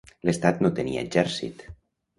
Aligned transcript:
L'estat 0.29 0.63
no 0.67 0.71
tenia 0.81 1.05
exèrcit. 1.09 1.67